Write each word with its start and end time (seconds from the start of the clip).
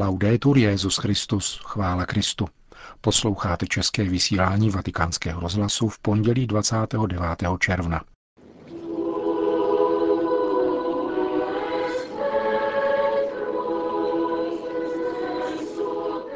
Laudetur 0.00 0.58
Jezus 0.58 0.96
Christus, 0.96 1.60
chvála 1.64 2.06
Kristu. 2.06 2.48
Posloucháte 3.00 3.66
české 3.66 4.04
vysílání 4.04 4.70
Vatikánského 4.70 5.40
rozhlasu 5.40 5.88
v 5.88 5.98
pondělí 5.98 6.46
29. 6.46 7.20
června. 7.58 8.00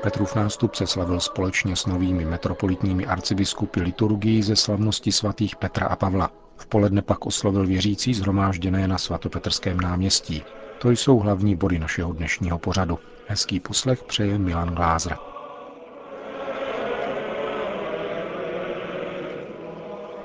Petrův 0.03 0.35
nástup 0.35 0.75
se 0.75 0.87
slavil 0.87 1.21
společně 1.21 1.77
s 1.77 1.87
novými 1.87 2.25
metropolitními 2.25 3.07
arcibiskupy 3.07 3.81
liturgii 3.81 4.43
ze 4.43 4.57
slavnosti 4.57 5.13
svatých 5.13 5.57
Petra 5.57 5.87
a 5.87 5.97
Pavla. 5.97 6.31
V 6.57 6.67
poledne 6.67 7.03
pak 7.03 7.27
oslovil 7.27 7.67
věřící 7.67 8.15
zhromážděné 8.15 8.89
na 8.89 8.99
svatopetrském 8.99 9.81
náměstí. 9.81 10.43
To 10.79 10.91
jsou 10.91 11.19
hlavní 11.19 11.57
body 11.57 11.79
našeho 11.79 12.13
dnešního 12.13 12.59
pořadu. 12.59 12.99
Hezký 13.33 13.61
poslech 13.61 14.03
přeje 14.03 14.39
Milan 14.39 14.75
Glázer. 14.75 15.16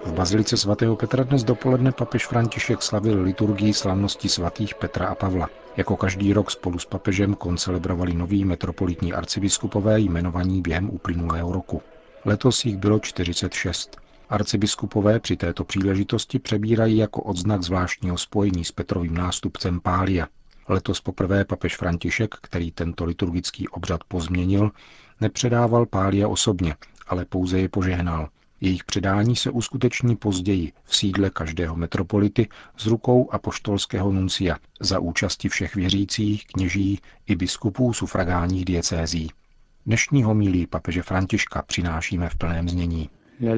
V 0.06 0.14
bazilice 0.14 0.58
svatého 0.58 0.96
Petra 0.96 1.24
dnes 1.24 1.44
dopoledne 1.44 1.92
papež 1.92 2.28
František 2.28 2.82
slavil 2.82 3.22
liturgii 3.22 3.74
slavnosti 3.74 4.30
svatých 4.30 4.76
Petra 4.76 5.08
a 5.08 5.16
Pavla. 5.16 5.50
Jako 5.78 5.98
každý 5.98 6.34
rok 6.34 6.52
spolu 6.52 6.80
s 6.80 6.86
papežem 6.86 7.34
koncelebrovali 7.34 8.14
noví 8.14 8.46
metropolitní 8.46 9.14
arcibiskupové 9.14 10.00
jmenovaní 10.00 10.62
během 10.62 10.90
uplynulého 10.90 11.54
roku. 11.54 11.82
Letos 12.26 12.66
jich 12.66 12.78
bylo 12.78 13.00
46. 13.00 13.98
Arcibiskupové 14.30 15.20
při 15.20 15.38
této 15.38 15.64
příležitosti 15.64 16.40
přebírají 16.40 16.98
jako 16.98 17.22
odznak 17.22 17.64
zvláštního 17.64 18.18
spojení 18.18 18.66
s 18.66 18.72
Petrovým 18.72 19.14
nástupcem 19.14 19.80
Pália. 19.80 20.28
Letos 20.70 21.02
poprvé 21.02 21.46
papež 21.46 21.78
František, 21.78 22.36
který 22.42 22.72
tento 22.72 23.06
liturgický 23.06 23.68
obřad 23.68 24.04
pozměnil, 24.04 24.72
nepředával 25.22 25.86
Pália 25.86 26.28
osobně, 26.28 26.76
ale 27.08 27.26
pouze 27.26 27.60
je 27.60 27.70
požehnal. 27.70 28.30
Jejich 28.62 28.84
předání 28.84 29.36
se 29.36 29.52
uskuteční 29.52 30.16
později 30.16 30.72
v 30.84 30.96
sídle 30.96 31.30
každého 31.30 31.76
metropolity 31.76 32.48
z 32.78 32.86
rukou 32.86 33.32
apoštolského 33.32 34.12
nuncia 34.12 34.58
za 34.80 35.00
účasti 35.00 35.50
všech 35.50 35.76
věřících, 35.76 36.48
kněží 36.48 37.00
i 37.28 37.36
biskupů 37.36 37.94
sufragánních 37.94 38.66
diecézí. 38.66 39.32
Dnešní 39.86 40.24
homilí 40.24 40.68
papeže 40.68 41.04
Františka 41.04 41.62
přinášíme 41.62 42.30
v 42.30 42.36
plném 42.36 42.70
znění. 42.70 43.10
La 43.42 43.56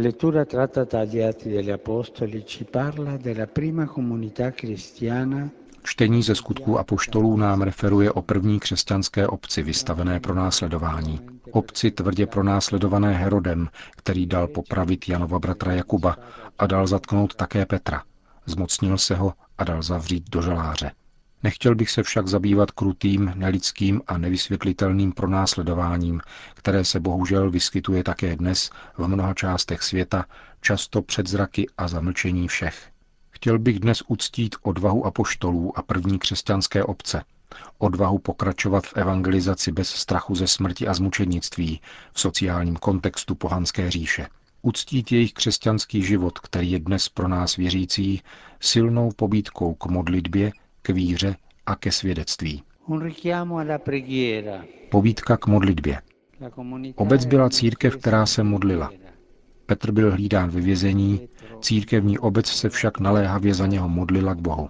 degli 1.43 1.73
Apostoli 1.73 2.43
ci 2.43 2.63
parla 2.63 3.17
della 3.17 3.45
prima 3.45 3.87
comunità 3.87 4.51
cristiana 4.51 5.49
Čtení 5.83 6.23
ze 6.23 6.35
skutků 6.35 6.79
apoštolů 6.79 7.37
nám 7.37 7.61
referuje 7.61 8.11
o 8.11 8.21
první 8.21 8.59
křesťanské 8.59 9.27
obci 9.27 9.63
vystavené 9.63 10.19
pro 10.19 10.33
následování. 10.33 11.19
Obci 11.51 11.91
tvrdě 11.91 12.25
pronásledované 12.27 13.13
Herodem, 13.13 13.69
který 13.97 14.25
dal 14.25 14.47
popravit 14.47 15.09
Janova 15.09 15.39
bratra 15.39 15.73
Jakuba 15.73 16.17
a 16.59 16.67
dal 16.67 16.87
zatknout 16.87 17.35
také 17.35 17.65
Petra. 17.65 18.03
Zmocnil 18.45 18.97
se 18.97 19.15
ho 19.15 19.33
a 19.57 19.63
dal 19.63 19.81
zavřít 19.81 20.29
do 20.29 20.41
žaláře. 20.41 20.91
Nechtěl 21.43 21.75
bych 21.75 21.89
se 21.91 22.03
však 22.03 22.27
zabývat 22.27 22.71
krutým, 22.71 23.33
nelidským 23.35 24.01
a 24.07 24.17
nevysvětlitelným 24.17 25.11
pronásledováním, 25.11 26.21
které 26.53 26.85
se 26.85 26.99
bohužel 26.99 27.51
vyskytuje 27.51 28.03
také 28.03 28.35
dnes 28.35 28.69
v 28.97 29.07
mnoha 29.07 29.33
částech 29.33 29.83
světa, 29.83 30.25
často 30.61 31.01
před 31.01 31.27
zraky 31.27 31.67
a 31.77 31.87
zamlčení 31.87 32.47
všech. 32.47 32.89
Chtěl 33.39 33.59
bych 33.59 33.79
dnes 33.79 34.03
uctít 34.07 34.55
odvahu 34.61 35.05
apoštolů 35.05 35.77
a 35.77 35.81
první 35.81 36.19
křesťanské 36.19 36.83
obce, 36.83 37.23
odvahu 37.77 38.19
pokračovat 38.19 38.87
v 38.87 38.93
evangelizaci 38.97 39.71
bez 39.71 39.89
strachu 39.89 40.35
ze 40.35 40.47
smrti 40.47 40.87
a 40.87 40.93
zmučenictví 40.93 41.81
v 42.13 42.19
sociálním 42.19 42.75
kontextu 42.75 43.35
pohanské 43.35 43.91
říše. 43.91 44.27
Uctít 44.61 45.11
jejich 45.11 45.33
křesťanský 45.33 46.03
život, 46.03 46.39
který 46.39 46.71
je 46.71 46.79
dnes 46.79 47.09
pro 47.09 47.27
nás 47.27 47.55
věřící, 47.55 48.21
silnou 48.59 49.11
pobídkou 49.15 49.73
k 49.73 49.85
modlitbě, 49.85 50.51
k 50.81 50.89
víře 50.89 51.35
a 51.65 51.75
ke 51.75 51.91
svědectví. 51.91 52.63
Pobídka 54.89 55.37
k 55.37 55.47
modlitbě. 55.47 56.01
Obec 56.95 57.25
byla 57.25 57.49
církev, 57.49 57.97
která 57.97 58.25
se 58.25 58.43
modlila. 58.43 58.91
Petr 59.69 59.91
byl 59.91 60.11
hlídán 60.11 60.49
ve 60.49 60.61
vězení, 60.61 61.29
církevní 61.61 62.19
obec 62.19 62.47
se 62.47 62.69
však 62.69 62.99
naléhavě 62.99 63.53
za 63.53 63.67
něho 63.67 63.89
modlila 63.89 64.33
k 64.33 64.37
Bohu. 64.37 64.69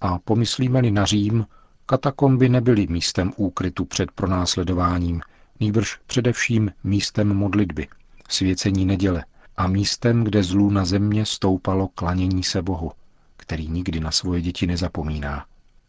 A 0.00 0.18
pomyslíme-li 0.18 0.90
na 0.90 1.04
Řím, 1.04 1.46
katakomby 1.86 2.48
nebyly 2.48 2.86
místem 2.86 3.32
úkrytu 3.36 3.84
před 3.84 4.10
pronásledováním, 4.10 5.20
nýbrž 5.60 5.98
především 6.06 6.70
místem 6.84 7.34
modlitby, 7.34 7.88
svěcení 8.28 8.86
neděle 8.86 9.24
a 9.56 9.66
místem, 9.66 10.24
kde 10.24 10.42
zlů 10.42 10.70
na 10.70 10.84
země 10.84 11.26
stoupalo 11.26 11.88
klanění 11.88 12.42
se 12.42 12.62
Bohu, 12.62 12.92
který 13.36 13.68
nikdy 13.68 14.00
na 14.00 14.10
svoje 14.10 14.40
děti 14.40 14.66
nezapomíná. 14.66 15.46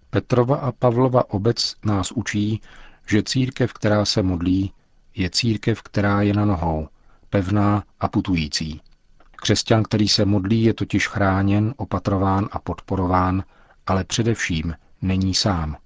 Petrova 0.10 0.56
a 0.58 0.72
Pavlova 0.72 1.30
obec 1.30 1.76
nás 1.86 2.12
učí, 2.12 2.62
že 3.08 3.24
církev, 3.24 3.74
která 3.74 4.06
se 4.06 4.24
modlí, 4.24 4.74
je 5.16 5.30
církev, 5.30 5.82
která 5.82 6.22
je 6.22 6.34
na 6.34 6.46
nohou, 6.46 6.88
pevná 7.34 7.84
a 8.00 8.08
putující. 8.08 8.82
Křesťan, 9.36 9.84
který 9.84 10.08
se 10.08 10.26
modlí, 10.26 10.64
je 10.64 10.74
totiž 10.74 11.08
chráněn, 11.08 11.74
opatrován 11.78 12.50
a 12.52 12.60
podporován, 12.60 13.44
ale 13.88 14.04
především 14.04 14.76
není 15.02 15.34
sám. 15.34 15.78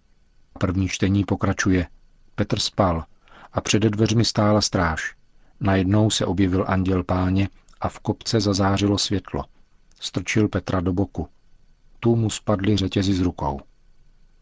První 0.59 0.87
čtení 0.87 1.23
pokračuje. 1.23 1.87
Petr 2.35 2.59
spal 2.59 3.03
a 3.53 3.61
před 3.61 3.83
dveřmi 3.83 4.25
stála 4.25 4.61
stráž. 4.61 5.15
Najednou 5.59 6.09
se 6.09 6.25
objevil 6.25 6.65
anděl 6.67 7.03
páně 7.03 7.49
a 7.81 7.89
v 7.89 7.99
kopce 7.99 8.39
zazářilo 8.39 8.97
světlo. 8.97 9.43
Strčil 9.99 10.47
Petra 10.47 10.79
do 10.81 10.93
boku. 10.93 11.27
Tu 11.99 12.15
mu 12.15 12.29
spadly 12.29 12.77
řetězy 12.77 13.13
z 13.13 13.21
rukou. 13.21 13.61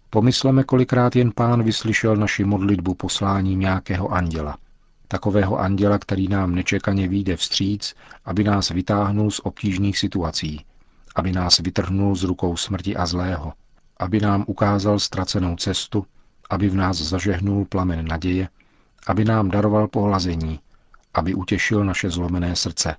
Pomysleme, 0.10 0.64
kolikrát 0.64 1.16
jen 1.16 1.32
pán 1.36 1.64
vyslyšel 1.64 2.16
naši 2.16 2.44
modlitbu 2.44 2.94
posláním 2.94 3.60
nějakého 3.60 4.10
anděla. 4.10 4.58
Takového 5.08 5.60
anděla, 5.60 6.00
který 6.00 6.28
nám 6.28 6.56
nečekaně 6.56 7.08
vyjde 7.08 7.36
vstříc, 7.38 7.96
aby 8.26 8.44
nás 8.44 8.70
vytáhnul 8.70 9.32
z 9.32 9.42
obtížných 9.44 9.98
situací, 9.98 10.66
aby 11.16 11.32
nás 11.32 11.60
vytrhnul 11.60 12.16
z 12.16 12.24
rukou 12.24 12.58
smrti 12.58 12.96
a 12.96 13.06
zlého, 13.06 13.54
aby 13.98 14.20
nám 14.20 14.44
ukázal 14.48 15.00
ztracenou 15.00 15.56
cestu, 15.56 16.06
aby 16.50 16.70
v 16.70 16.76
nás 16.76 16.98
zažehnul 16.98 17.66
plamen 17.66 18.08
naděje, 18.08 18.50
aby 19.08 19.26
nám 19.26 19.50
daroval 19.50 19.88
pohlazení, 19.88 20.60
aby 21.14 21.34
utěšil 21.34 21.86
naše 21.86 22.10
zlomené 22.10 22.56
srdce, 22.56 22.96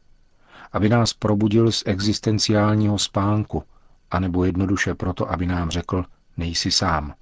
aby 0.72 0.88
nás 0.88 1.12
probudil 1.12 1.72
z 1.72 1.82
existenciálního 1.86 2.98
spánku, 2.98 3.62
anebo 4.10 4.44
jednoduše 4.44 4.94
proto, 4.94 5.30
aby 5.32 5.46
nám 5.46 5.70
řekl, 5.70 6.04
nejsi 6.36 6.70
sám. 6.70 7.14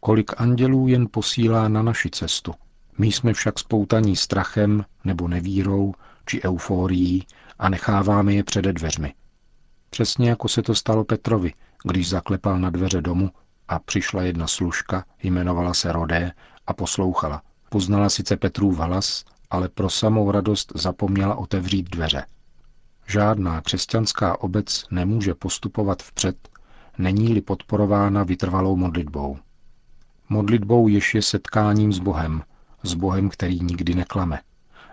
Kolik 0.00 0.40
andělů 0.40 0.88
jen 0.88 1.06
posílá 1.10 1.68
na 1.68 1.82
naši 1.82 2.10
cestu– 2.10 2.54
my 3.00 3.06
jsme 3.06 3.32
však 3.34 3.58
spoutaní 3.58 4.16
strachem 4.16 4.84
nebo 5.04 5.28
nevírou 5.28 5.94
či 6.26 6.42
euforií 6.42 7.26
a 7.58 7.68
necháváme 7.68 8.34
je 8.34 8.44
přede 8.44 8.72
dveřmi. 8.72 9.14
Přesně 9.90 10.28
jako 10.28 10.48
se 10.48 10.62
to 10.62 10.74
stalo 10.74 11.04
Petrovi, 11.04 11.52
když 11.84 12.08
zaklepal 12.08 12.58
na 12.58 12.70
dveře 12.70 13.00
domu 13.00 13.30
a 13.68 13.78
přišla 13.78 14.22
jedna 14.22 14.46
služka, 14.46 15.04
jmenovala 15.22 15.74
se 15.74 15.92
Rodé 15.92 16.32
a 16.66 16.72
poslouchala. 16.72 17.42
Poznala 17.68 18.08
sice 18.08 18.36
Petrův 18.36 18.78
hlas, 18.78 19.24
ale 19.50 19.68
pro 19.68 19.90
samou 19.90 20.30
radost 20.30 20.72
zapomněla 20.74 21.34
otevřít 21.34 21.90
dveře. 21.90 22.26
Žádná 23.06 23.60
křesťanská 23.60 24.40
obec 24.40 24.84
nemůže 24.90 25.34
postupovat 25.34 26.02
vpřed, 26.02 26.48
není-li 26.98 27.40
podporována 27.40 28.22
vytrvalou 28.22 28.76
modlitbou. 28.76 29.38
Modlitbou 30.28 30.88
jež 30.88 31.14
je 31.14 31.22
setkáním 31.22 31.92
s 31.92 31.98
Bohem, 31.98 32.42
s 32.82 32.94
Bohem, 32.94 33.28
který 33.28 33.60
nikdy 33.60 33.94
neklame, 33.94 34.40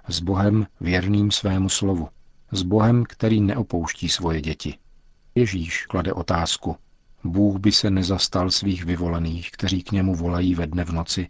s 0.07 0.19
Bohem 0.19 0.68
věrným 0.81 1.31
svému 1.31 1.69
slovu, 1.69 2.07
s 2.51 2.62
Bohem, 2.62 3.04
který 3.10 3.42
neopouští 3.42 4.10
svoje 4.10 4.42
děti. 4.42 4.78
Ježíš 5.36 5.86
klade 5.86 6.13
otázku. 6.13 6.75
Bůh 7.24 7.60
by 7.60 7.72
se 7.72 7.89
nezastal 7.89 8.51
svých 8.51 8.86
vyvolených, 8.86 9.51
kteří 9.51 9.84
k 9.84 9.92
němu 9.92 10.16
volají 10.16 10.56
ve 10.56 10.68
dne 10.68 10.84
v 10.84 10.92
noci. 10.92 11.28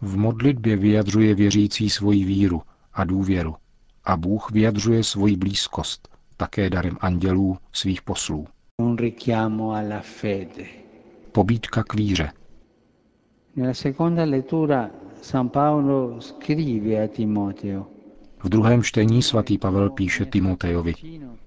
V 0.00 0.16
modlitbě 0.16 0.76
vyjadřuje 0.76 1.34
věřící 1.34 1.90
svoji 1.90 2.24
víru 2.24 2.62
a 2.92 3.04
důvěru 3.04 3.56
a 4.04 4.16
Bůh 4.16 4.50
vyjadřuje 4.50 5.04
svoji 5.04 5.36
blízkost 5.36 6.08
také 6.36 6.70
darem 6.70 6.96
andělů 7.00 7.58
svých 7.72 8.02
poslů. 8.02 8.46
Pobídka 11.32 11.82
k 11.82 11.94
víře. 11.94 12.32
Nella 13.56 13.74
seconda 13.74 14.24
lettura 14.24 14.90
v 18.42 18.48
druhém 18.48 18.82
čtení 18.82 19.22
svatý 19.22 19.58
Pavel 19.58 19.90
píše 19.90 20.24
Timotejovi, 20.24 20.94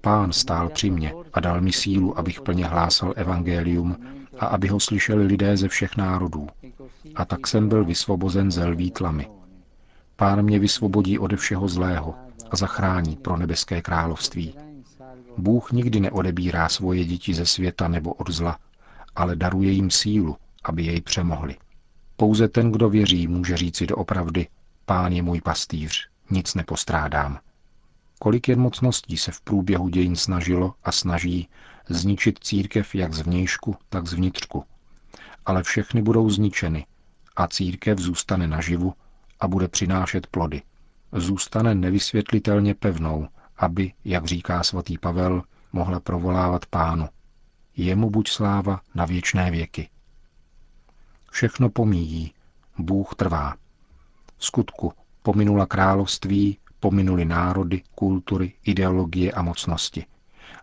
Pán 0.00 0.32
stál 0.32 0.68
při 0.68 0.90
mně 0.90 1.12
a 1.32 1.40
dal 1.40 1.60
mi 1.60 1.72
sílu, 1.72 2.18
abych 2.18 2.40
plně 2.40 2.66
hlásal 2.66 3.12
evangelium 3.16 3.96
a 4.38 4.46
aby 4.46 4.68
ho 4.68 4.80
slyšeli 4.80 5.26
lidé 5.26 5.56
ze 5.56 5.68
všech 5.68 5.96
národů. 5.96 6.46
A 7.14 7.24
tak 7.24 7.46
jsem 7.46 7.68
byl 7.68 7.84
vysvobozen 7.84 8.50
ze 8.50 8.64
lví 8.66 8.90
tlamy. 8.90 9.30
Pán 10.16 10.42
mě 10.42 10.58
vysvobodí 10.58 11.18
ode 11.18 11.36
všeho 11.36 11.68
zlého 11.68 12.14
a 12.50 12.56
zachrání 12.56 13.16
pro 13.16 13.36
nebeské 13.36 13.82
království. 13.82 14.54
Bůh 15.38 15.72
nikdy 15.72 16.00
neodebírá 16.00 16.68
svoje 16.68 17.04
děti 17.04 17.34
ze 17.34 17.46
světa 17.46 17.88
nebo 17.88 18.12
od 18.12 18.30
zla, 18.30 18.58
ale 19.16 19.36
daruje 19.36 19.70
jim 19.70 19.90
sílu, 19.90 20.36
aby 20.64 20.82
jej 20.84 21.00
přemohli. 21.00 21.56
Pouze 22.16 22.48
ten, 22.48 22.72
kdo 22.72 22.88
věří, 22.88 23.28
může 23.28 23.56
říci 23.56 23.86
doopravdy, 23.86 24.48
pán 24.84 25.12
je 25.12 25.22
můj 25.22 25.40
pastýř, 25.40 26.08
nic 26.30 26.54
nepostrádám. 26.54 27.38
Kolik 28.18 28.48
jen 28.48 28.60
mocností 28.60 29.16
se 29.16 29.32
v 29.32 29.40
průběhu 29.40 29.88
dějin 29.88 30.16
snažilo 30.16 30.74
a 30.84 30.92
snaží 30.92 31.48
zničit 31.88 32.38
církev 32.38 32.94
jak 32.94 33.14
zvnějšku, 33.14 33.76
tak 33.88 34.06
zvnitřku. 34.06 34.64
Ale 35.46 35.62
všechny 35.62 36.02
budou 36.02 36.30
zničeny 36.30 36.86
a 37.36 37.46
církev 37.46 37.98
zůstane 37.98 38.48
naživu 38.48 38.94
a 39.40 39.48
bude 39.48 39.68
přinášet 39.68 40.26
plody. 40.26 40.62
Zůstane 41.12 41.74
nevysvětlitelně 41.74 42.74
pevnou, 42.74 43.28
aby, 43.58 43.92
jak 44.04 44.24
říká 44.24 44.62
svatý 44.62 44.98
Pavel, 44.98 45.42
mohla 45.72 46.00
provolávat 46.00 46.66
pánu. 46.66 47.08
Jemu 47.76 48.10
buď 48.10 48.28
sláva 48.28 48.80
na 48.94 49.04
věčné 49.04 49.50
věky. 49.50 49.88
Všechno 51.36 51.70
pomíjí, 51.70 52.32
Bůh 52.78 53.14
trvá. 53.14 53.54
Skutku, 54.38 54.92
pominula 55.22 55.66
království, 55.66 56.58
pominuli 56.80 57.24
národy, 57.24 57.82
kultury, 57.94 58.52
ideologie 58.64 59.32
a 59.32 59.42
mocnosti. 59.42 60.06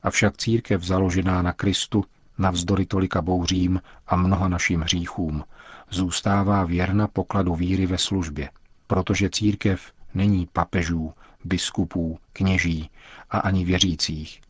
Avšak 0.03 0.37
církev 0.37 0.83
založená 0.83 1.41
na 1.41 1.53
Kristu, 1.53 2.03
navzdory 2.37 2.85
tolika 2.85 3.21
bouřím 3.21 3.81
a 4.07 4.15
mnoha 4.15 4.47
našim 4.47 4.81
hříchům, 4.81 5.43
zůstává 5.89 6.63
věrna 6.63 7.07
pokladu 7.07 7.55
víry 7.55 7.85
ve 7.85 7.97
službě, 7.97 8.49
protože 8.87 9.29
církev 9.29 9.91
není 10.13 10.47
papežů, 10.53 11.13
biskupů, 11.43 12.19
kněží 12.33 12.89
a 13.29 13.39
ani 13.39 13.65
věřících. 13.65 14.41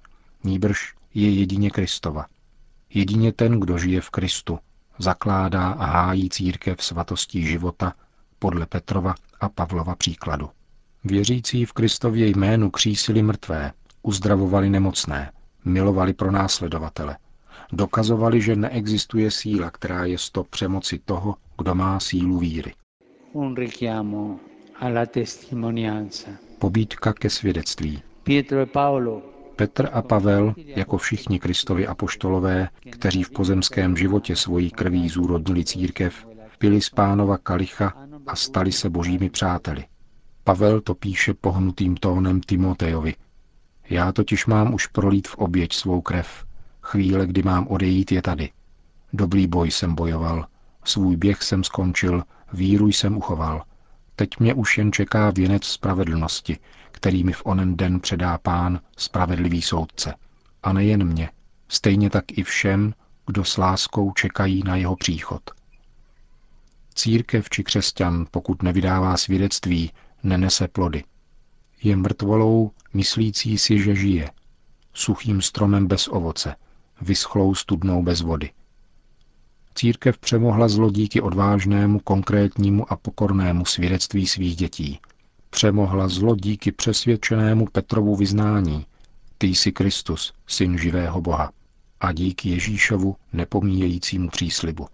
Níbrž 0.43 0.95
je 1.13 1.29
jedině 1.29 1.69
Kristova. 1.69 2.25
Jedině 2.89 3.31
ten, 3.33 3.59
kdo 3.59 3.77
žije 3.77 4.01
v 4.01 4.09
Kristu, 4.09 4.59
zakládá 4.97 5.69
a 5.69 5.85
hájí 5.85 6.29
církev 6.29 6.83
svatostí 6.83 7.45
života 7.47 7.93
podle 8.39 8.65
Petrova 8.65 9.15
a 9.39 9.49
Pavlova 9.49 9.95
příkladu. 9.95 10.49
Věřící 11.03 11.65
v 11.65 11.73
Kristově 11.73 12.27
jménu 12.27 12.69
křísili 12.71 13.21
mrtvé, 13.21 13.71
uzdravovali 14.03 14.69
nemocné, 14.69 15.31
milovali 15.65 16.13
pro 16.13 16.31
následovatele. 16.31 17.17
Dokazovali, 17.71 18.41
že 18.41 18.55
neexistuje 18.55 19.31
síla, 19.31 19.71
která 19.71 20.05
je 20.05 20.17
stop 20.17 20.47
přemoci 20.49 20.99
toho, 21.05 21.35
kdo 21.57 21.75
má 21.75 21.99
sílu 21.99 22.37
víry. 22.37 22.73
Un 23.33 23.55
richiamo 23.55 24.39
alla 24.79 25.05
testimonianza. 25.05 26.27
Pobídka 26.59 27.13
ke 27.13 27.29
svědectví. 27.29 28.01
Pietro 28.23 28.59
e 28.59 28.65
Paolo 28.65 29.32
Petr 29.55 29.89
a 29.93 30.01
Pavel, 30.01 30.53
jako 30.57 30.97
všichni 30.97 31.39
Kristovi 31.39 31.87
apoštolové, 31.87 32.69
kteří 32.89 33.23
v 33.23 33.29
pozemském 33.29 33.97
životě 33.97 34.35
svojí 34.35 34.71
krví 34.71 35.09
zúrodnili 35.09 35.65
církev, 35.65 36.27
pili 36.57 36.81
z 36.81 36.89
pánova 36.89 37.37
kalicha 37.37 37.93
a 38.27 38.35
stali 38.35 38.71
se 38.71 38.89
božími 38.89 39.29
přáteli. 39.29 39.85
Pavel 40.43 40.81
to 40.81 40.95
píše 40.95 41.33
pohnutým 41.33 41.95
tónem 41.95 42.41
Timotejovi. 42.41 43.15
Já 43.89 44.11
totiž 44.11 44.45
mám 44.45 44.73
už 44.73 44.87
prolít 44.87 45.27
v 45.27 45.35
oběť 45.35 45.73
svou 45.73 46.01
krev. 46.01 46.45
Chvíle, 46.81 47.27
kdy 47.27 47.43
mám 47.43 47.67
odejít, 47.67 48.11
je 48.11 48.21
tady. 48.21 48.49
Dobrý 49.13 49.47
boj 49.47 49.71
jsem 49.71 49.95
bojoval. 49.95 50.47
Svůj 50.83 51.15
běh 51.15 51.43
jsem 51.43 51.63
skončil, 51.63 52.23
víru 52.53 52.87
jsem 52.87 53.17
uchoval. 53.17 53.63
Teď 54.15 54.29
mě 54.39 54.53
už 54.53 54.77
jen 54.77 54.91
čeká 54.91 55.31
věnec 55.31 55.65
spravedlnosti, 55.65 56.57
který 56.93 57.23
mi 57.23 57.33
v 57.33 57.41
onen 57.45 57.77
den 57.77 57.99
předá 57.99 58.37
pán, 58.37 58.79
spravedlivý 58.97 59.61
soudce. 59.61 60.13
A 60.63 60.73
nejen 60.73 61.03
mě, 61.03 61.29
stejně 61.67 62.09
tak 62.09 62.25
i 62.37 62.43
všem, 62.43 62.93
kdo 63.25 63.43
s 63.43 63.57
láskou 63.57 64.11
čekají 64.11 64.63
na 64.65 64.75
jeho 64.75 64.95
příchod. 64.95 65.41
Církev 66.95 67.49
či 67.49 67.63
křesťan, 67.63 68.25
pokud 68.31 68.63
nevydává 68.63 69.17
svědectví, 69.17 69.91
nenese 70.23 70.67
plody. 70.67 71.03
Je 71.83 71.95
mrtvolou, 71.95 72.71
myslící 72.93 73.57
si, 73.57 73.79
že 73.79 73.95
žije, 73.95 74.31
suchým 74.93 75.41
stromem 75.41 75.87
bez 75.87 76.07
ovoce, 76.07 76.55
vyschlou 77.01 77.55
studnou 77.55 78.03
bez 78.03 78.21
vody. 78.21 78.51
Církev 79.75 80.17
přemohla 80.17 80.67
zlo 80.67 80.91
díky 80.91 81.21
odvážnému, 81.21 81.99
konkrétnímu 81.99 82.91
a 82.91 82.95
pokornému 82.95 83.65
svědectví 83.65 84.27
svých 84.27 84.55
dětí. 84.55 84.99
Přemohla 85.53 86.07
zlo 86.07 86.35
díky 86.35 86.71
přesvědčenému 86.71 87.65
Petrovu 87.71 88.15
vyznání. 88.15 88.85
Ty 89.37 89.47
jsi 89.47 89.71
Kristus, 89.71 90.33
syn 90.47 90.77
živého 90.77 91.21
Boha. 91.21 91.51
A 91.99 92.11
díky 92.11 92.49
Ježíšovu 92.49 93.15
nepomíjejícímu 93.33 94.29
příslibu. 94.29 94.87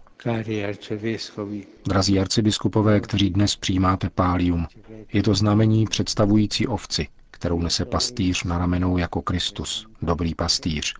Drazí 1.84 2.20
arcibiskupové, 2.20 3.00
kteří 3.00 3.30
dnes 3.30 3.56
přijímáte 3.56 4.10
pálium, 4.10 4.66
je 5.12 5.22
to 5.22 5.34
znamení 5.34 5.86
představující 5.86 6.66
ovci, 6.66 7.08
kterou 7.30 7.60
nese 7.62 7.84
pastýř 7.84 8.44
na 8.44 8.58
ramenou 8.58 8.98
jako 8.98 9.22
Kristus, 9.22 9.86
dobrý 10.02 10.34
pastýř, 10.34 10.94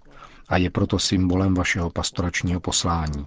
a 0.49 0.57
je 0.57 0.71
proto 0.71 0.99
symbolem 0.99 1.55
vašeho 1.55 1.91
pastoračního 1.91 2.61
poslání. 2.61 3.27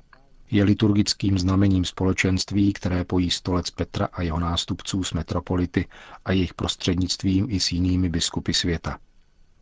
Je 0.54 0.64
liturgickým 0.64 1.40
znamením 1.40 1.86
společenství, 1.86 2.74
které 2.74 3.04
pojí 3.06 3.30
stolec 3.30 3.70
Petra 3.70 4.08
a 4.14 4.22
jeho 4.22 4.40
nástupců 4.40 5.04
s 5.04 5.14
metropolity 5.14 5.86
a 6.26 6.32
jejich 6.32 6.54
prostřednictvím 6.54 7.48
i 7.50 7.60
s 7.60 7.72
jinými 7.72 8.10
biskupy 8.10 8.54
světa. 8.54 8.98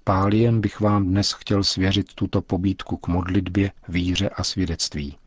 Páliem 0.04 0.62
bych 0.62 0.80
vám 0.80 1.06
dnes 1.08 1.32
chtěl 1.32 1.64
svěřit 1.64 2.14
tuto 2.14 2.42
pobídku 2.42 2.98
k 2.98 3.08
modlitbě, 3.08 3.72
víře 3.88 4.30
a 4.30 4.44
svědectví. 4.44 5.18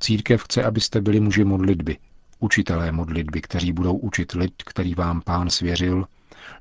Církev 0.00 0.42
chce, 0.44 0.64
abyste 0.64 1.00
byli 1.00 1.20
muži 1.20 1.44
modlitby, 1.44 1.98
učitelé 2.40 2.92
modlitby, 2.92 3.40
kteří 3.40 3.72
budou 3.72 3.96
učit 3.96 4.32
lid, 4.32 4.54
který 4.66 4.94
vám 4.94 5.20
pán 5.20 5.50
svěřil, 5.50 6.06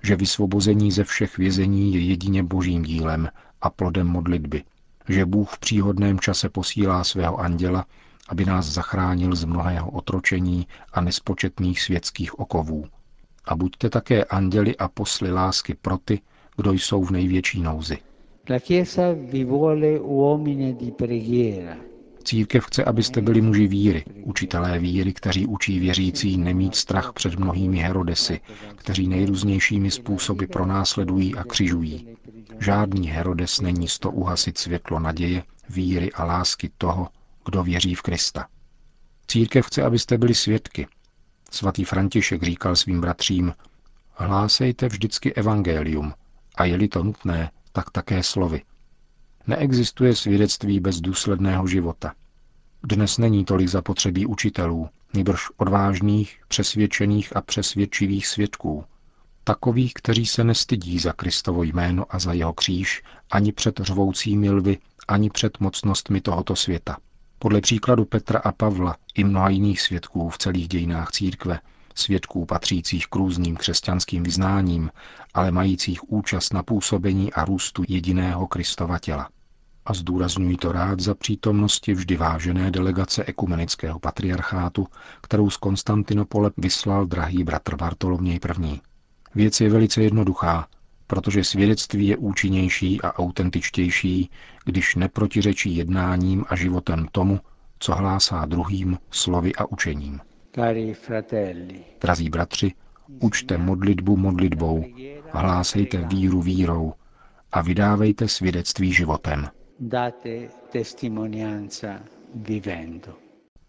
že 0.04 0.16
vysvobození 0.16 0.92
ze 0.92 1.04
všech 1.04 1.38
vězení 1.38 1.94
je 1.94 2.00
jedině 2.00 2.44
božím 2.44 2.84
dílem 2.84 3.30
a 3.62 3.70
plodem 3.70 4.08
modlitby, 4.08 4.64
že 5.10 5.26
Bůh 5.26 5.50
v 5.50 5.60
příhodném 5.60 6.20
čase 6.20 6.50
posílá 6.50 7.04
svého 7.04 7.40
anděla, 7.40 7.86
aby 8.32 8.46
nás 8.46 8.66
zachránil 8.66 9.36
z 9.36 9.44
mnohého 9.44 9.92
otročení 9.92 10.68
a 10.94 11.02
nespočetných 11.02 11.82
světských 11.82 12.40
okovů. 12.40 12.86
A 13.46 13.56
buďte 13.56 13.90
také 13.90 14.24
anděli 14.24 14.78
a 14.78 14.88
posly 14.88 15.32
lásky 15.32 15.74
pro 15.82 15.98
ty, 15.98 16.20
kdo 16.56 16.72
jsou 16.72 17.04
v 17.04 17.12
největší 17.12 17.62
nouzi. 17.62 17.98
Církev 22.24 22.66
chce, 22.66 22.84
abyste 22.84 23.22
byli 23.22 23.42
muži 23.42 23.68
víry, 23.68 24.06
učitelé 24.24 24.80
víry, 24.80 25.14
kteří 25.14 25.46
učí 25.46 25.80
věřící 25.80 26.38
nemít 26.38 26.76
strach 26.76 27.14
před 27.14 27.40
mnohými 27.40 27.78
Herodesy, 27.78 28.40
kteří 28.76 29.08
nejrůznějšími 29.08 29.92
způsoby 29.92 30.46
pronásledují 30.46 31.36
a 31.36 31.44
křižují. 31.44 32.08
Žádný 32.60 33.08
Herodes 33.08 33.62
není 33.62 33.88
sto 33.88 34.12
uhasit 34.12 34.58
světlo 34.58 35.00
naděje, 35.00 35.44
víry 35.70 36.12
a 36.12 36.24
lásky 36.24 36.70
toho, 36.78 37.08
kdo 37.46 37.64
věří 37.64 37.96
v 37.96 38.02
Krista. 38.02 38.48
Církev 39.28 39.66
chce, 39.66 39.84
abyste 39.84 40.18
byli 40.18 40.36
svědky. 40.36 40.88
Svatý 41.52 41.84
František 41.84 42.44
říkal 42.44 42.76
svým 42.76 43.02
bratřím, 43.02 43.54
hlásejte 44.14 44.88
vždycky 44.88 45.34
evangelium 45.34 46.14
a 46.56 46.66
je-li 46.66 46.88
to 46.88 47.04
nutné, 47.04 47.52
tak 47.72 47.90
také 47.90 48.24
slovy. 48.24 48.62
Neexistuje 49.48 50.16
svědectví 50.16 50.80
bez 50.80 51.02
důsledného 51.02 51.68
života. 51.68 52.14
Dnes 52.84 53.18
není 53.18 53.46
tolik 53.46 53.68
zapotřebí 53.68 54.26
učitelů, 54.26 54.90
nýbrž 55.14 55.42
odvážných, 55.58 56.40
přesvědčených 56.48 57.36
a 57.36 57.42
přesvědčivých 57.42 58.28
svědků. 58.28 58.84
Takových, 59.44 59.94
kteří 59.94 60.26
se 60.26 60.44
nestydí 60.44 61.00
za 61.00 61.14
Kristovo 61.14 61.64
jméno 61.64 62.06
a 62.10 62.20
za 62.20 62.34
jeho 62.34 62.54
kříž, 62.54 63.04
ani 63.32 63.52
před 63.52 63.80
řvoucími 63.80 64.50
lvy, 64.50 64.78
ani 65.08 65.30
před 65.30 65.60
mocnostmi 65.60 66.22
tohoto 66.22 66.56
světa. 66.56 66.98
Podle 67.42 67.62
příkladu 67.62 68.06
Petra 68.06 68.40
a 68.40 68.52
Pavla 68.52 68.96
i 69.16 69.24
mnoha 69.24 69.50
jiných 69.50 69.82
svědků 69.82 70.30
v 70.30 70.38
celých 70.38 70.68
dějinách 70.68 71.12
církve, 71.12 71.60
svědků 71.96 72.46
patřících 72.46 73.08
k 73.08 73.16
různým 73.16 73.56
křesťanským 73.56 74.24
vyznáním, 74.24 74.90
ale 75.34 75.52
majících 75.52 76.12
účast 76.12 76.54
na 76.54 76.64
působení 76.64 77.34
a 77.34 77.46
růstu 77.46 77.84
jediného 77.88 78.48
Kristova 78.48 79.00
těla. 79.00 79.30
A 79.86 79.94
zdůrazňují 79.94 80.58
to 80.58 80.72
rád 80.72 81.00
za 81.00 81.16
přítomnosti 81.16 81.94
vždy 81.94 82.18
vážené 82.18 82.72
delegace 82.72 83.24
ekumenického 83.24 84.00
patriarchátu, 84.00 84.88
kterou 85.22 85.50
z 85.50 85.58
Konstantinopole 85.58 86.52
vyslal 86.58 87.06
drahý 87.06 87.44
bratr 87.44 87.76
Bartoloměj 87.76 88.40
I. 88.64 88.80
Věc 89.36 89.62
je 89.62 89.70
velice 89.70 90.04
jednoduchá, 90.04 90.68
protože 91.12 91.44
svědectví 91.44 92.08
je 92.08 92.18
účinnější 92.18 93.02
a 93.02 93.14
autentičtější, 93.14 94.30
když 94.66 94.96
neprotiřečí 94.96 95.76
jednáním 95.76 96.46
a 96.50 96.56
životem 96.56 97.08
tomu, 97.12 97.40
co 97.80 97.96
hlásá 97.96 98.46
druhým 98.46 98.98
slovy 99.10 99.56
a 99.56 99.66
učením. 99.66 100.20
Drazí 102.02 102.30
bratři, 102.30 102.74
učte 103.20 103.58
modlitbu 103.58 104.18
modlitbou, 104.18 104.86
hlásejte 105.32 105.98
víru 105.98 106.42
vírou 106.42 106.94
a 107.52 107.62
vydávejte 107.62 108.28
svědectví 108.28 108.94
životem. 108.94 109.48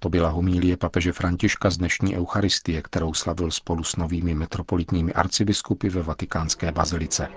To 0.03 0.09
byla 0.09 0.29
homílie 0.29 0.77
papeže 0.77 1.13
Františka 1.13 1.71
z 1.71 1.79
dnešní 1.79 2.17
Eucharistie, 2.17 2.83
kterou 2.83 3.15
slavil 3.15 3.51
spolu 3.51 3.85
s 3.85 3.97
novými 3.97 4.35
metropolitními 4.35 5.13
arcibiskupy 5.13 5.89
ve 5.89 6.03
vatikánské 6.03 6.73
bazilice. 6.73 7.29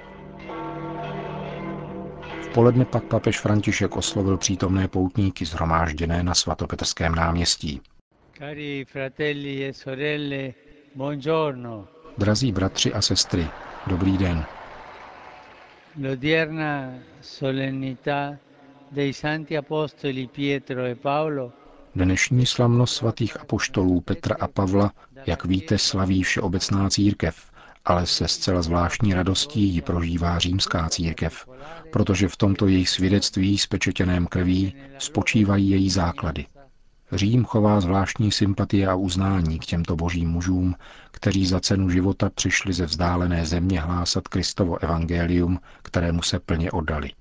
V 2.41 2.47
poledne 2.53 2.85
pak 2.85 3.03
papež 3.03 3.39
František 3.39 3.95
oslovil 3.95 4.37
přítomné 4.37 4.87
poutníky 4.87 5.45
zhromážděné 5.45 6.23
na 6.23 6.33
svatopetrském 6.33 7.15
náměstí. 7.15 7.81
Cari 8.37 8.85
fratelli 8.85 9.65
e 9.65 9.73
sorelle, 9.73 10.53
buongiorno. 10.95 11.87
Drazí 12.17 12.51
bratři 12.51 12.93
a 12.93 13.01
sestry, 13.01 13.47
dobrý 13.87 14.17
den. 14.17 14.45
L'odierna 16.01 16.93
solennità 17.21 18.37
dei 18.91 19.13
santi 19.13 19.57
apostoli 19.57 20.27
Pietro 20.27 20.83
e 20.83 20.95
Paolo 20.95 21.64
Dnešní 21.95 22.45
slavnost 22.45 22.95
svatých 22.95 23.39
apoštolů 23.41 24.01
Petra 24.01 24.35
a 24.39 24.47
Pavla, 24.47 24.91
jak 25.25 25.45
víte, 25.45 25.77
slaví 25.77 26.23
všeobecná 26.23 26.89
církev, 26.89 27.51
ale 27.85 28.05
se 28.05 28.27
zcela 28.27 28.61
zvláštní 28.61 29.13
radostí 29.13 29.61
ji 29.61 29.81
prožívá 29.81 30.39
římská 30.39 30.89
církev, 30.89 31.45
protože 31.91 32.27
v 32.27 32.37
tomto 32.37 32.67
jejich 32.67 32.89
svědectví 32.89 33.57
spečetěném 33.57 34.27
krví 34.27 34.75
spočívají 34.97 35.69
její 35.69 35.89
základy. 35.89 36.45
Řím 37.11 37.45
chová 37.45 37.81
zvláštní 37.81 38.31
sympatie 38.31 38.87
a 38.87 38.95
uznání 38.95 39.59
k 39.59 39.65
těmto 39.65 39.95
božím 39.95 40.29
mužům, 40.29 40.75
kteří 41.11 41.45
za 41.45 41.59
cenu 41.59 41.89
života 41.89 42.29
přišli 42.35 42.73
ze 42.73 42.85
vzdálené 42.85 43.45
země 43.45 43.81
hlásat 43.81 44.27
Kristovo 44.27 44.83
evangelium, 44.83 45.59
kterému 45.81 46.21
se 46.21 46.39
plně 46.39 46.71
oddali. 46.71 47.11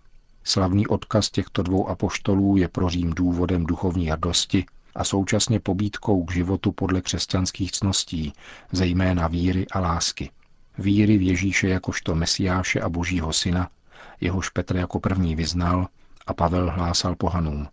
Slavný 0.45 0.87
odkaz 0.87 1.31
těchto 1.31 1.63
dvou 1.63 1.89
apoštolů 1.89 2.57
je 2.57 2.69
pro 2.69 2.89
Řím 2.89 3.11
důvodem 3.11 3.67
duchovní 3.67 4.09
radosti 4.09 4.65
a 4.95 5.05
současně 5.05 5.61
pobídkou 5.61 6.25
k 6.25 6.33
životu 6.33 6.73
podle 6.73 7.01
křesťanských 7.01 7.73
cností, 7.73 8.33
zejména 8.73 9.29
víry 9.29 9.67
a 9.73 9.81
lásky. 9.81 10.31
Víry 10.79 11.19
v 11.19 11.23
Ježíše 11.23 11.69
jakožto 11.69 12.15
Mesiáše 12.15 12.81
a 12.81 12.89
Božího 12.89 13.33
syna, 13.33 13.69
jehož 14.21 14.49
Petr 14.49 14.77
jako 14.77 15.01
první 15.01 15.37
vyznal 15.37 15.87
a 16.27 16.35
Pavel 16.35 16.71
hlásal 16.71 17.17
pohanům. 17.17 17.69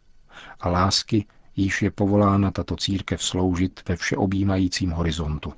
A 0.59 0.69
lásky, 0.69 1.25
již 1.55 1.81
je 1.81 1.91
povolána 1.91 2.51
tato 2.51 2.75
církev 2.75 3.23
sloužit 3.23 3.79
ve 3.89 3.95
všeobjímajícím 3.95 4.91
horizontu. 4.91 5.53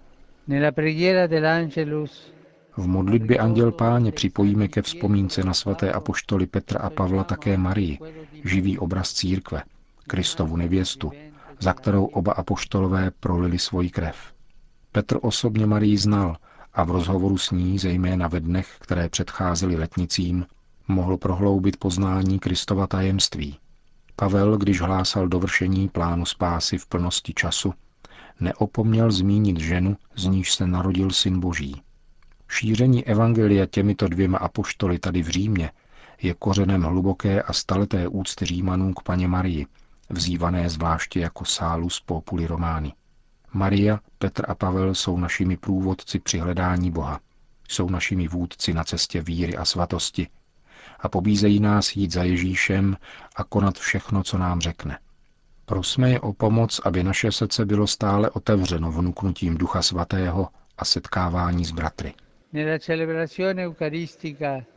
V 2.77 2.87
modlitbě 2.87 3.37
Anděl 3.37 3.71
Páně 3.71 4.11
připojíme 4.11 4.67
ke 4.67 4.81
vzpomínce 4.81 5.43
na 5.43 5.53
svaté 5.53 5.91
apoštoly 5.91 6.45
Petra 6.45 6.79
a 6.79 6.89
Pavla 6.89 7.23
také 7.23 7.57
Marii, 7.57 7.99
živý 8.43 8.79
obraz 8.79 9.13
církve, 9.13 9.63
Kristovu 10.07 10.55
nevěstu, 10.57 11.11
za 11.59 11.73
kterou 11.73 12.05
oba 12.05 12.33
apoštolové 12.33 13.11
prolili 13.19 13.59
svoji 13.59 13.89
krev. 13.89 14.15
Petr 14.91 15.17
osobně 15.21 15.65
Marii 15.65 15.97
znal 15.97 16.37
a 16.73 16.83
v 16.83 16.91
rozhovoru 16.91 17.37
s 17.37 17.51
ní, 17.51 17.79
zejména 17.79 18.27
ve 18.27 18.39
dnech, 18.39 18.75
které 18.79 19.09
předcházely 19.09 19.75
letnicím, 19.75 20.45
mohl 20.87 21.17
prohloubit 21.17 21.77
poznání 21.77 22.39
Kristova 22.39 22.87
tajemství. 22.87 23.57
Pavel, 24.15 24.57
když 24.57 24.81
hlásal 24.81 25.27
dovršení 25.27 25.89
plánu 25.89 26.25
spásy 26.25 26.77
v 26.77 26.87
plnosti 26.87 27.33
času, 27.33 27.73
neopomněl 28.39 29.11
zmínit 29.11 29.59
ženu, 29.59 29.97
z 30.15 30.25
níž 30.25 30.53
se 30.53 30.67
narodil 30.67 31.11
syn 31.11 31.39
Boží. 31.39 31.81
Šíření 32.53 33.05
evangelia 33.05 33.65
těmito 33.65 34.07
dvěma 34.07 34.37
apoštoly 34.37 34.99
tady 34.99 35.23
v 35.23 35.29
Římě 35.29 35.71
je 36.21 36.33
kořenem 36.33 36.83
hluboké 36.83 37.41
a 37.41 37.53
staleté 37.53 38.07
úcty 38.07 38.45
Římanů 38.45 38.93
k 38.93 39.03
paně 39.03 39.27
Marii, 39.27 39.65
vzývané 40.09 40.69
zvláště 40.69 41.19
jako 41.19 41.45
Salus 41.45 41.99
populi 41.99 42.47
Romány. 42.47 42.93
Maria, 43.53 43.99
Petr 44.17 44.45
a 44.47 44.55
Pavel 44.55 44.95
jsou 44.95 45.17
našimi 45.17 45.57
průvodci 45.57 46.19
při 46.19 46.39
hledání 46.39 46.91
Boha. 46.91 47.19
Jsou 47.69 47.89
našimi 47.89 48.27
vůdci 48.27 48.73
na 48.73 48.83
cestě 48.83 49.21
víry 49.21 49.57
a 49.57 49.65
svatosti 49.65 50.27
a 50.99 51.09
pobízejí 51.09 51.59
nás 51.59 51.95
jít 51.95 52.11
za 52.11 52.23
Ježíšem 52.23 52.97
a 53.35 53.43
konat 53.43 53.77
všechno, 53.77 54.23
co 54.23 54.37
nám 54.37 54.61
řekne. 54.61 54.99
Prosme 55.65 56.09
je 56.09 56.19
o 56.19 56.33
pomoc, 56.33 56.81
aby 56.83 57.03
naše 57.03 57.31
srdce 57.31 57.65
bylo 57.65 57.87
stále 57.87 58.29
otevřeno 58.29 58.91
vnuknutím 58.91 59.57
Ducha 59.57 59.81
Svatého 59.81 60.49
a 60.77 60.85
setkávání 60.85 61.65
s 61.65 61.71
bratry. 61.71 62.13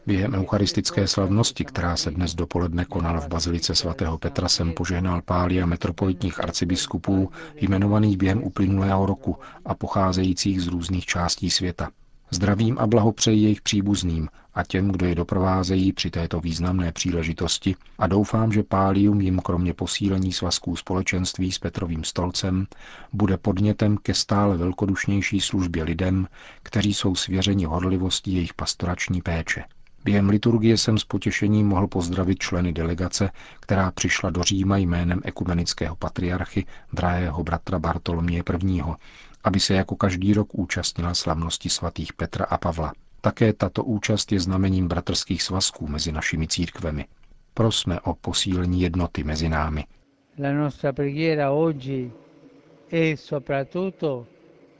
Během 0.07 0.35
eucharistické 0.35 1.07
slavnosti, 1.07 1.65
která 1.65 1.97
se 1.97 2.11
dnes 2.11 2.35
dopoledne 2.35 2.85
konala 2.85 3.21
v 3.21 3.29
Bazilice 3.29 3.75
svatého 3.75 4.19
Petra, 4.19 4.49
jsem 4.49 4.73
požehnal 4.73 5.23
pália 5.23 5.67
metropolitních 5.67 6.41
arcibiskupů 6.45 7.31
jmenovaných 7.55 8.17
během 8.17 8.43
uplynulého 8.45 9.07
roku 9.07 9.37
a 9.65 9.75
pocházejících 9.75 10.63
z 10.63 10.67
různých 10.67 11.07
částí 11.07 11.51
světa. 11.51 11.91
Zdravím 12.31 12.79
a 12.79 12.87
blahopřeji 12.87 13.43
jejich 13.43 13.61
příbuzným 13.61 14.29
a 14.55 14.65
těm, 14.65 14.89
kdo 14.89 15.07
je 15.07 15.15
doprovázejí 15.15 15.93
při 15.93 16.11
této 16.11 16.41
významné 16.41 16.93
příležitosti 16.93 17.77
a 17.99 18.07
doufám, 18.07 18.53
že 18.53 18.63
Pálium 18.63 19.21
jim 19.21 19.39
kromě 19.39 19.75
posílení 19.75 20.33
svazků 20.33 20.77
společenství 20.77 21.53
s 21.53 21.59
Petrovým 21.59 22.05
stolcem 22.05 22.67
bude 23.13 23.37
podnětem 23.37 23.97
ke 23.97 24.15
stále 24.15 24.57
velkodušnější 24.57 25.41
službě 25.41 25.85
lidem, 25.85 26.27
kteří 26.63 26.95
jsou 26.95 27.15
svěřeni 27.15 27.65
horlivostí 27.65 28.35
jejich 28.35 28.55
pastorační 28.55 29.23
péče. 29.23 29.65
Během 30.05 30.29
liturgie 30.29 30.79
jsem 30.79 30.99
s 30.99 31.05
potěšením 31.05 31.69
mohl 31.69 31.87
pozdravit 31.87 32.39
členy 32.39 32.73
delegace, 32.73 33.31
která 33.61 33.91
přišla 33.91 34.31
do 34.31 34.43
Říma 34.43 34.77
jménem 34.77 35.21
ekumenického 35.25 35.97
patriarchy 35.97 36.67
drahého 36.93 37.43
bratra 37.45 37.79
Bartoloměje 37.79 38.43
I., 38.65 38.81
aby 39.45 39.61
se 39.61 39.75
jako 39.75 39.97
každý 39.97 40.35
rok 40.35 40.49
účastnila 40.53 41.15
slavnosti 41.15 41.69
svatých 41.69 42.13
Petra 42.13 42.45
a 42.45 42.59
Pavla. 42.59 42.93
Také 43.21 43.53
tato 43.53 43.85
účast 43.85 44.33
je 44.33 44.41
znamením 44.41 44.89
bratrských 44.89 45.43
svazků 45.43 45.87
mezi 45.89 46.13
našimi 46.13 46.49
církvemi. 46.49 47.07
Prosme 47.55 48.01
o 48.01 48.15
posílení 48.15 48.81
jednoty 48.81 49.25
mezi 49.25 49.49
námi. 49.49 49.85
La 50.39 50.53
nostra 50.53 50.93
preghiera 50.93 51.53
oggi 51.53 52.13
è 52.93 53.15
soprattutto 53.17 54.27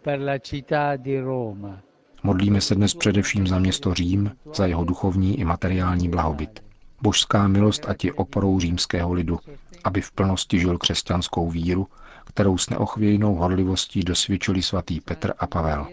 per 0.03 0.21
la 0.21 0.39
città 0.39 0.97
di 0.97 1.21
Roma. 1.21 1.81
Modlíme 2.23 2.61
se 2.61 2.75
dnes 2.75 2.95
především 2.95 3.47
za 3.47 3.59
město 3.59 3.95
Řím, 3.95 4.37
za 4.55 4.67
jeho 4.67 4.85
duchovní 4.85 5.41
i 5.41 5.45
materiální 5.45 6.09
blahobyt. 6.09 6.63
Božská 7.03 7.49
milost 7.49 7.89
ať 7.89 8.05
je 8.05 8.13
oporou 8.13 8.61
římského 8.61 9.13
lidu, 9.13 9.39
aby 9.85 10.01
v 10.01 10.13
plnosti 10.13 10.61
žil 10.61 10.79
křesťanskou 10.79 11.51
víru 11.51 11.87
kterou 12.27 12.59
s 12.59 12.71
neochvějnou 12.71 13.35
horlivostí 13.35 14.01
dosvědčili 14.01 14.63
svatý 14.63 15.01
Petr 15.01 15.33
a 15.39 15.47
Pavel. 15.47 15.87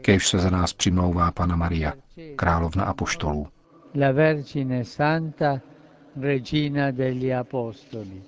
Kéž 0.00 0.28
se 0.28 0.38
za 0.38 0.50
nás 0.50 0.72
přimlouvá 0.72 1.30
Pana 1.30 1.56
Maria, 1.56 1.92
královna 2.36 2.84
apoštolů. 2.84 3.48
La 4.00 4.12
Vergine 4.12 4.84
Santa, 4.84 5.60
Regina 6.20 6.90
degli 6.90 7.34
Apostoli. 7.34 8.22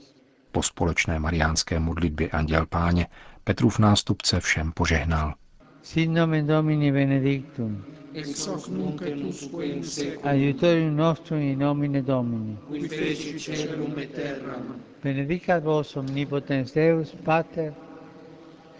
Po 0.53 0.62
společné 0.62 1.19
mariánské 1.19 1.81
modlitbě 1.81 2.29
Anděl 2.29 2.67
Páně 2.67 3.07
Petrův 3.45 3.79
nástupce 3.79 4.41
všem 4.41 4.73
požehnal. 4.73 5.35
Sin 5.82 6.12
nomen 6.12 6.47
Domini 6.47 6.90
benedictum. 6.90 7.85
Ex 8.14 8.47
hoc 8.47 8.68
nunc 8.68 9.02
et 9.02 9.16
usque 9.23 9.64
in 9.64 9.82
seculum. 9.82 10.26
Aiutorium 10.26 10.94
nostrum 10.97 11.40
in 11.40 11.58
nomine 11.58 12.02
Domini. 12.02 12.56
Qui 12.68 12.88
feci 12.88 13.38
celum 13.38 13.99
et 13.99 14.12
terram. 14.14 14.80
Benedicat 15.02 15.62
vos 15.62 15.97
omnipotens 15.97 16.73
Deus, 16.73 17.14
Pater 17.25 17.73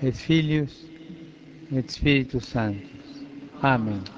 et 0.03 0.13
Filius 0.13 0.85
et 1.71 1.91
Spiritus 1.91 2.45
Sanctus. 2.45 3.25
Amen. 3.63 4.18